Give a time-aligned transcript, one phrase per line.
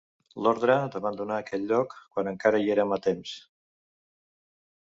[0.45, 3.39] L'ordre, d'abandonar aquell lloc quan encara hi érem a temps